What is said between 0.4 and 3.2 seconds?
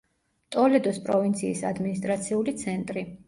ტოლედოს პროვინციის ადმინისტრაციული ცენტრი.